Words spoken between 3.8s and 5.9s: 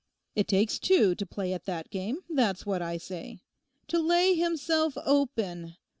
To lay himself open!